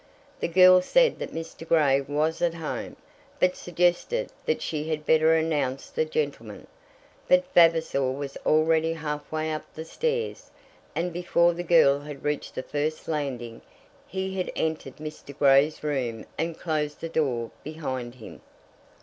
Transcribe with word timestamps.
The 0.39 0.47
girl 0.47 0.81
said 0.81 1.19
that 1.19 1.31
Mr. 1.31 1.63
Grey 1.67 2.01
was 2.01 2.41
at 2.41 2.55
home, 2.55 2.95
but 3.39 3.55
suggested 3.55 4.31
that 4.47 4.59
she 4.63 4.89
had 4.89 5.05
better 5.05 5.35
announce 5.35 5.91
the 5.91 6.05
gentleman. 6.05 6.65
But 7.27 7.45
Vavasor 7.53 8.11
was 8.11 8.35
already 8.43 8.93
halfway 8.93 9.51
up 9.53 9.63
the 9.75 9.85
stairs, 9.85 10.49
and 10.95 11.13
before 11.13 11.53
the 11.53 11.61
girl 11.61 11.99
had 11.99 12.23
reached 12.23 12.55
the 12.55 12.63
first 12.63 13.07
landing 13.07 13.59
place, 13.59 13.67
he 14.07 14.37
had 14.37 14.51
entered 14.55 14.95
Mr. 14.97 15.37
Grey's 15.37 15.83
room 15.83 16.25
and 16.35 16.57
closed 16.57 16.99
the 16.99 17.07
door 17.07 17.51
behind 17.63 18.15
him. 18.15 18.41